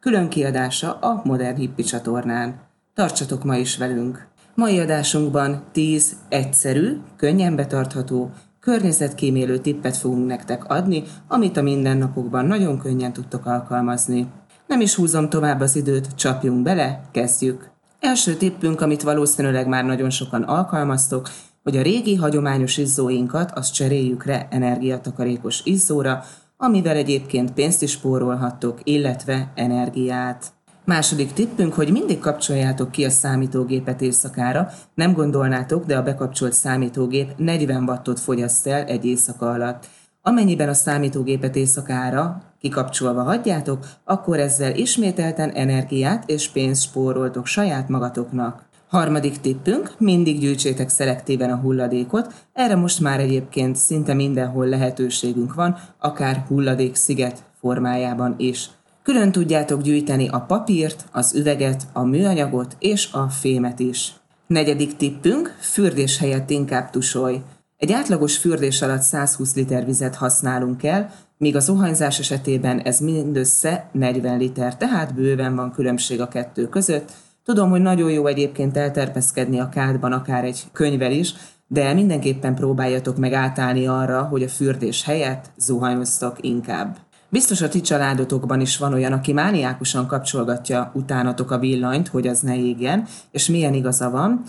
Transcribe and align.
külön 0.00 0.28
kiadása 0.28 0.92
a 0.92 1.20
Modern 1.24 1.56
Hippi 1.56 1.82
csatornán. 1.82 2.60
Tartsatok 2.94 3.44
ma 3.44 3.56
is 3.56 3.76
velünk! 3.76 4.28
Mai 4.54 4.78
adásunkban 4.78 5.62
10 5.72 6.16
egyszerű, 6.28 6.96
könnyen 7.16 7.56
betartható, 7.56 8.30
környezetkímélő 8.60 9.58
tippet 9.58 9.96
fogunk 9.96 10.26
nektek 10.26 10.64
adni, 10.64 11.02
amit 11.28 11.56
a 11.56 11.62
mindennapokban 11.62 12.44
nagyon 12.44 12.78
könnyen 12.78 13.12
tudtok 13.12 13.46
alkalmazni. 13.46 14.26
Nem 14.66 14.80
is 14.80 14.94
húzom 14.94 15.28
tovább 15.28 15.60
az 15.60 15.76
időt, 15.76 16.14
csapjunk 16.14 16.62
bele, 16.62 17.00
kezdjük! 17.12 17.70
Első 18.00 18.34
tippünk, 18.34 18.80
amit 18.80 19.02
valószínűleg 19.02 19.66
már 19.66 19.84
nagyon 19.84 20.10
sokan 20.10 20.42
alkalmaztok, 20.42 21.28
hogy 21.62 21.76
a 21.76 21.82
régi 21.82 22.14
hagyományos 22.14 22.76
izzóinkat 22.76 23.50
azt 23.50 23.74
cseréljük 23.74 24.24
rá 24.24 24.46
energiatakarékos 24.50 25.60
izzóra, 25.64 26.24
amivel 26.62 26.96
egyébként 26.96 27.52
pénzt 27.52 27.82
is 27.82 27.90
spórolhattok, 27.90 28.78
illetve 28.82 29.52
energiát. 29.54 30.52
Második 30.84 31.32
tippünk, 31.32 31.74
hogy 31.74 31.90
mindig 31.90 32.18
kapcsoljátok 32.18 32.90
ki 32.90 33.04
a 33.04 33.10
számítógépet 33.10 34.00
éjszakára. 34.00 34.68
Nem 34.94 35.12
gondolnátok, 35.12 35.84
de 35.84 35.96
a 35.96 36.02
bekapcsolt 36.02 36.52
számítógép 36.52 37.32
40 37.36 37.88
wattot 37.88 38.20
fogyaszt 38.20 38.66
el 38.66 38.84
egy 38.84 39.04
éjszaka 39.04 39.50
alatt. 39.50 39.86
Amennyiben 40.22 40.68
a 40.68 40.74
számítógépet 40.74 41.56
éjszakára 41.56 42.42
kikapcsolva 42.58 43.22
hagyjátok, 43.22 43.86
akkor 44.04 44.38
ezzel 44.38 44.74
ismételten 44.74 45.50
energiát 45.50 46.30
és 46.30 46.48
pénzt 46.48 46.82
spóroltok 46.82 47.46
saját 47.46 47.88
magatoknak. 47.88 48.69
Harmadik 48.90 49.40
tippünk, 49.40 49.92
mindig 49.98 50.40
gyűjtsétek 50.40 50.88
szelektíven 50.88 51.50
a 51.50 51.56
hulladékot, 51.56 52.34
erre 52.52 52.76
most 52.76 53.00
már 53.00 53.20
egyébként 53.20 53.76
szinte 53.76 54.14
mindenhol 54.14 54.66
lehetőségünk 54.66 55.54
van, 55.54 55.76
akár 55.98 56.44
hulladéksziget 56.48 57.42
formájában 57.60 58.34
is. 58.38 58.70
Külön 59.02 59.32
tudjátok 59.32 59.82
gyűjteni 59.82 60.28
a 60.28 60.40
papírt, 60.40 61.04
az 61.12 61.34
üveget, 61.34 61.86
a 61.92 62.02
műanyagot 62.02 62.76
és 62.78 63.12
a 63.12 63.28
fémet 63.28 63.78
is. 63.78 64.12
Negyedik 64.46 64.96
tippünk, 64.96 65.56
fürdés 65.60 66.18
helyett 66.18 66.50
inkább 66.50 66.90
tusolj. 66.90 67.40
Egy 67.76 67.92
átlagos 67.92 68.36
fürdés 68.36 68.82
alatt 68.82 69.02
120 69.02 69.54
liter 69.54 69.84
vizet 69.84 70.14
használunk 70.14 70.84
el, 70.84 71.10
míg 71.38 71.56
a 71.56 71.60
zuhanyzás 71.60 72.18
esetében 72.18 72.80
ez 72.80 72.98
mindössze 73.00 73.88
40 73.92 74.38
liter, 74.38 74.76
tehát 74.76 75.14
bőven 75.14 75.56
van 75.56 75.72
különbség 75.72 76.20
a 76.20 76.28
kettő 76.28 76.68
között. 76.68 77.12
Tudom, 77.44 77.70
hogy 77.70 77.80
nagyon 77.80 78.10
jó 78.10 78.26
egyébként 78.26 78.76
elterpeszkedni 78.76 79.60
a 79.60 79.68
kádban, 79.68 80.12
akár 80.12 80.44
egy 80.44 80.62
könyvel 80.72 81.12
is, 81.12 81.34
de 81.66 81.94
mindenképpen 81.94 82.54
próbáljatok 82.54 83.16
meg 83.16 83.32
átállni 83.32 83.86
arra, 83.86 84.22
hogy 84.22 84.42
a 84.42 84.48
fürdés 84.48 85.04
helyett 85.04 85.50
zuhanyoztok 85.58 86.36
inkább. 86.40 86.96
Biztos 87.28 87.62
a 87.62 87.68
ti 87.68 87.80
családotokban 87.80 88.60
is 88.60 88.78
van 88.78 88.92
olyan, 88.92 89.12
aki 89.12 89.32
mániákusan 89.32 90.06
kapcsolgatja 90.06 90.90
utánatok 90.94 91.50
a 91.50 91.58
villanyt, 91.58 92.08
hogy 92.08 92.26
az 92.26 92.40
ne 92.40 92.56
égjen, 92.56 93.06
és 93.30 93.48
milyen 93.48 93.74
igaza 93.74 94.10
van. 94.10 94.42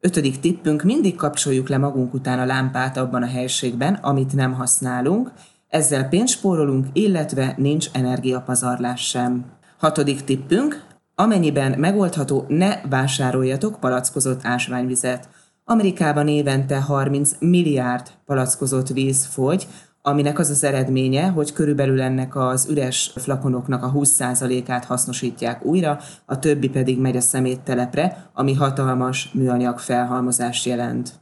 Ötödik 0.00 0.40
tippünk, 0.40 0.82
mindig 0.82 1.16
kapcsoljuk 1.16 1.68
le 1.68 1.78
magunk 1.78 2.14
után 2.14 2.38
a 2.38 2.44
lámpát 2.44 2.96
abban 2.96 3.22
a 3.22 3.26
helységben, 3.26 3.94
amit 3.94 4.32
nem 4.32 4.52
használunk, 4.52 5.32
ezzel 5.68 6.08
pénzt 6.08 6.32
spórolunk, 6.32 6.86
illetve 6.92 7.54
nincs 7.56 7.88
energiapazarlás 7.92 9.08
sem. 9.08 9.44
Hatodik 9.78 10.24
tippünk, 10.24 10.82
amennyiben 11.14 11.78
megoldható, 11.78 12.44
ne 12.48 12.80
vásároljatok 12.88 13.80
palackozott 13.80 14.40
ásványvizet. 14.44 15.28
Amerikában 15.64 16.28
évente 16.28 16.80
30 16.80 17.32
milliárd 17.38 18.10
palackozott 18.26 18.88
víz 18.88 19.26
fogy, 19.26 19.66
aminek 20.02 20.38
az 20.38 20.50
az 20.50 20.64
eredménye, 20.64 21.26
hogy 21.26 21.52
körülbelül 21.52 22.02
ennek 22.02 22.36
az 22.36 22.66
üres 22.70 23.12
flakonoknak 23.16 23.82
a 23.82 23.92
20%-át 23.92 24.84
hasznosítják 24.84 25.64
újra, 25.64 25.98
a 26.26 26.38
többi 26.38 26.68
pedig 26.68 26.98
megy 26.98 27.16
a 27.16 27.20
szeméttelepre, 27.20 28.30
ami 28.34 28.54
hatalmas 28.54 29.30
műanyag 29.32 29.78
felhalmozást 29.78 30.66
jelent. 30.66 31.12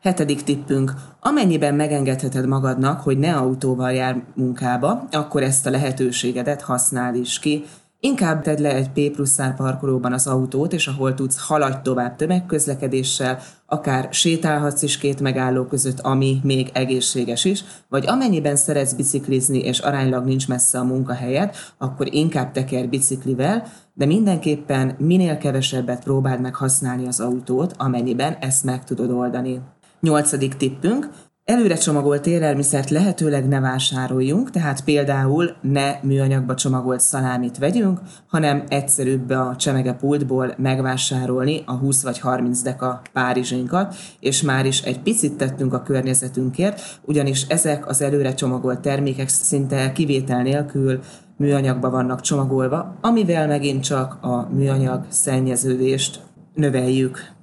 Hetedik 0.00 0.42
tippünk, 0.42 0.92
amennyiben 1.20 1.74
megengedheted 1.74 2.46
magadnak, 2.46 3.00
hogy 3.00 3.18
ne 3.18 3.36
autóval 3.36 3.92
jár 3.92 4.22
munkába, 4.34 5.08
akkor 5.10 5.42
ezt 5.42 5.66
a 5.66 5.70
lehetőségedet 5.70 6.62
használd 6.62 7.14
is 7.14 7.38
ki, 7.38 7.64
Inkább 8.00 8.42
tedd 8.42 8.62
le 8.62 8.74
egy 8.74 8.90
P 8.90 9.14
plusz 9.14 9.40
parkolóban 9.56 10.12
az 10.12 10.26
autót, 10.26 10.72
és 10.72 10.86
ahol 10.86 11.14
tudsz, 11.14 11.38
haladj 11.38 11.76
tovább 11.82 12.16
tömegközlekedéssel, 12.16 13.38
akár 13.66 14.08
sétálhatsz 14.12 14.82
is 14.82 14.98
két 14.98 15.20
megálló 15.20 15.64
között, 15.64 16.00
ami 16.00 16.40
még 16.42 16.70
egészséges 16.72 17.44
is, 17.44 17.64
vagy 17.88 18.06
amennyiben 18.06 18.56
szeretsz 18.56 18.92
biciklizni, 18.92 19.58
és 19.58 19.78
aránylag 19.78 20.24
nincs 20.24 20.48
messze 20.48 20.78
a 20.78 20.84
munkahelyed, 20.84 21.56
akkor 21.78 22.14
inkább 22.14 22.52
teker 22.52 22.88
biciklivel, 22.88 23.66
de 23.94 24.06
mindenképpen 24.06 24.94
minél 24.98 25.38
kevesebbet 25.38 26.04
próbáld 26.04 26.40
meg 26.40 26.54
használni 26.54 27.06
az 27.06 27.20
autót, 27.20 27.74
amennyiben 27.76 28.36
ezt 28.40 28.64
meg 28.64 28.84
tudod 28.84 29.10
oldani. 29.10 29.60
Nyolcadik 30.00 30.56
tippünk, 30.56 31.08
Előre 31.48 31.74
csomagolt 31.74 32.26
élelmiszert 32.26 32.90
lehetőleg 32.90 33.48
ne 33.48 33.60
vásároljunk, 33.60 34.50
tehát 34.50 34.84
például 34.84 35.50
ne 35.60 35.98
műanyagba 36.02 36.54
csomagolt 36.54 37.00
szalámit 37.00 37.58
vegyünk, 37.58 38.00
hanem 38.26 38.64
egyszerűbb 38.68 39.30
a 39.30 39.54
csemege 39.56 39.92
pultból 39.92 40.54
megvásárolni 40.56 41.62
a 41.66 41.72
20 41.72 42.02
vagy 42.02 42.18
30 42.18 42.62
deka 42.62 43.02
párizsinkat, 43.12 43.94
és 44.20 44.42
már 44.42 44.66
is 44.66 44.80
egy 44.80 45.00
picit 45.00 45.32
tettünk 45.32 45.72
a 45.72 45.82
környezetünkért, 45.82 46.80
ugyanis 47.04 47.46
ezek 47.46 47.88
az 47.88 48.02
előre 48.02 48.34
csomagolt 48.34 48.80
termékek 48.80 49.28
szinte 49.28 49.92
kivétel 49.92 50.42
nélkül 50.42 51.00
műanyagba 51.36 51.90
vannak 51.90 52.20
csomagolva, 52.20 52.94
amivel 53.00 53.46
megint 53.46 53.82
csak 53.82 54.18
a 54.20 54.48
műanyag 54.50 55.04
szennyeződést 55.08 56.20
növeljük. 56.54 57.36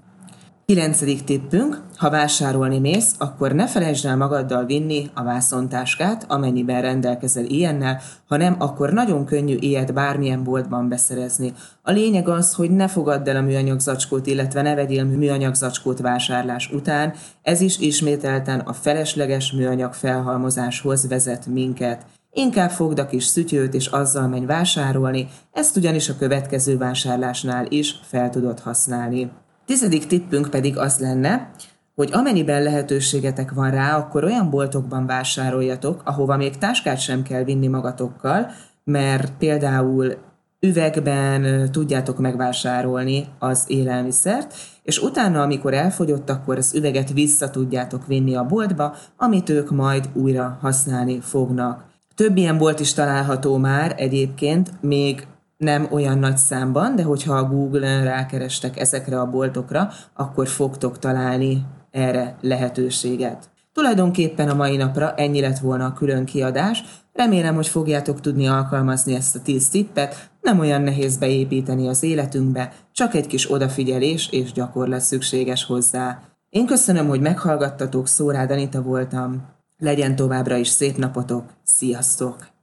Kilencedik 0.68 1.24
tippünk, 1.24 1.82
ha 1.98 2.10
vásárolni 2.10 2.80
mész, 2.80 3.16
akkor 3.18 3.52
ne 3.52 3.68
felejtsd 3.68 4.06
el 4.06 4.18
magaddal 4.18 4.66
vinni 4.66 5.10
a 5.14 5.24
vászontáskát, 5.24 6.26
amennyiben 6.28 6.82
rendelkezel 6.82 7.46
ilyennel, 7.46 8.02
ha 8.28 8.38
nem, 8.38 8.56
akkor 8.60 8.94
nagyon 8.94 9.26
könnyű 9.26 9.56
ilyet 9.60 9.94
bármilyen 9.94 10.44
boltban 10.44 10.90
beszerezni. 10.90 11.54
A 11.82 11.92
lényeg 11.92 12.28
az, 12.28 12.54
hogy 12.54 12.72
ne 12.72 12.88
fogadd 12.88 13.30
el 13.30 13.36
a 13.36 13.42
műanyag 13.42 13.80
zacskót, 13.80 14.28
illetve 14.28 14.62
ne 14.62 14.76
vegyél 14.76 15.04
műanyag 15.04 15.54
zacskót 15.54 16.00
vásárlás 16.00 16.72
után, 16.72 17.14
ez 17.42 17.62
is 17.62 17.80
ismételten 17.80 18.60
a 18.60 18.74
felesleges 18.74 19.52
műanyag 19.52 19.94
felhalmozáshoz 19.94 21.08
vezet 21.08 21.46
minket. 21.46 22.06
Inkább 22.32 22.70
fogd 22.70 23.00
a 23.00 23.06
kis 23.06 23.24
szütyőt 23.24 23.74
és 23.74 23.88
azzal 23.88 24.28
menj 24.28 24.46
vásárolni, 24.46 25.28
ezt 25.52 25.78
ugyanis 25.78 26.10
a 26.10 26.18
következő 26.18 26.78
vásárlásnál 26.78 27.66
is 27.70 28.00
fel 28.04 28.30
tudod 28.30 28.60
használni. 28.60 29.32
Tizedik 29.66 30.08
tippünk 30.08 30.50
pedig 30.50 30.78
az 30.78 31.00
lenne, 31.00 31.50
hogy 31.96 32.10
amennyiben 32.14 32.64
lehetőségetek 32.64 33.52
van 33.52 33.72
rá, 33.72 33.98
akkor 33.98 34.24
olyan 34.24 34.50
boltokban 34.50 35.06
vásároljatok, 35.06 36.02
ahova 36.06 36.38
még 36.38 36.58
táskát 36.58 37.00
sem 37.00 37.24
kell 37.24 37.44
vinni 37.44 37.68
magatokkal, 37.68 38.52
mert 38.84 39.32
például 39.38 40.18
üvegben 40.60 41.72
tudjátok 41.72 42.18
megvásárolni 42.18 43.26
az 43.40 43.64
élelmiszert, 43.68 44.54
és 44.84 45.02
utána, 45.02 45.42
amikor 45.42 45.74
elfogyott, 45.74 46.30
akkor 46.30 46.58
az 46.58 46.76
üveget 46.76 47.14
vissza 47.14 47.50
tudjátok 47.50 48.08
vinni 48.08 48.36
a 48.36 48.46
boltba, 48.46 48.96
amit 49.18 49.50
ők 49.50 49.72
majd 49.72 50.10
újra 50.14 50.58
használni 50.62 51.20
fognak. 51.20 51.86
Több 52.16 52.38
ilyen 52.38 52.58
bolt 52.58 52.80
is 52.80 52.94
található 52.94 53.58
már 53.58 53.94
egyébként, 53.98 54.72
még 54.82 55.28
nem 55.58 55.88
olyan 55.92 56.18
nagy 56.18 56.38
számban, 56.38 56.96
de 56.96 57.04
hogyha 57.04 57.34
a 57.34 57.48
Google-en 57.48 58.04
rákerestek 58.04 58.80
ezekre 58.80 59.20
a 59.20 59.30
boltokra, 59.30 59.90
akkor 60.14 60.48
fogtok 60.48 61.00
találni 61.00 61.66
erre 61.92 62.38
lehetőséget. 62.42 63.50
Tulajdonképpen 63.74 64.50
a 64.50 64.54
mai 64.54 64.78
napra 64.78 65.14
ennyi 65.14 65.42
lett 65.42 65.60
volna 65.60 65.86
a 65.86 65.94
külön 65.94 66.26
kiadás, 66.26 66.84
remélem, 67.14 67.56
hogy 67.56 67.68
fogjátok 67.68 68.22
tudni 68.22 68.48
alkalmazni 68.48 69.16
ezt 69.16 69.36
a 69.36 69.42
10 69.42 69.70
tippet, 69.70 70.30
nem 70.42 70.60
olyan 70.60 70.82
nehéz 70.82 71.18
beépíteni 71.18 71.88
az 71.88 72.04
életünkbe, 72.04 72.74
csak 72.92 73.14
egy 73.14 73.28
kis 73.28 73.52
odafigyelés 73.52 74.30
és 74.32 74.52
gyakorlat 74.52 75.02
szükséges 75.02 75.64
hozzá. 75.64 76.20
Én 76.50 76.66
köszönöm, 76.66 77.08
hogy 77.08 77.22
meghallgattatok, 77.22 78.08
Szórád 78.08 78.52
Anita 78.52 78.82
voltam. 78.82 79.46
Legyen 79.78 80.16
továbbra 80.16 80.56
is 80.56 80.68
szép 80.68 80.98
napotok, 80.98 81.44
sziasztok! 81.64 82.55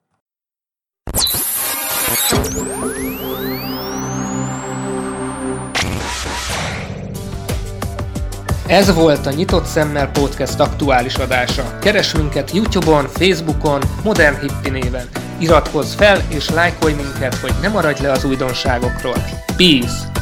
Ez 8.67 8.93
volt 8.93 9.25
a 9.25 9.31
Nyitott 9.31 9.65
Szemmel 9.65 10.11
Podcast 10.11 10.59
aktuális 10.59 11.15
adása. 11.15 11.77
Keres 11.79 12.13
minket 12.13 12.51
Youtube-on, 12.51 13.07
Facebookon, 13.07 13.81
Modern 14.03 14.39
Hippi 14.39 14.69
néven. 14.69 15.07
Iratkozz 15.37 15.93
fel 15.93 16.21
és 16.27 16.49
lájkolj 16.49 16.93
minket, 16.93 17.35
hogy 17.35 17.53
ne 17.61 17.67
maradj 17.67 18.01
le 18.01 18.11
az 18.11 18.23
újdonságokról. 18.23 19.23
Peace! 19.57 20.12